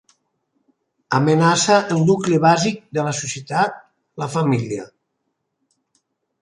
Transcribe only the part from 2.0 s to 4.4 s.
nucli bàsic de la societat, la